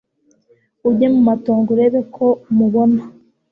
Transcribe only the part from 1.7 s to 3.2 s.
urebe ko umubona